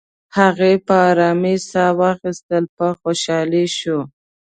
هغې 0.37 0.71
د 0.87 0.89
آرامی 1.09 1.55
ساه 1.69 1.93
واخیستل، 2.01 2.63
په 2.77 2.85
خوشحالۍ 3.01 3.65
شوه. 3.77 4.01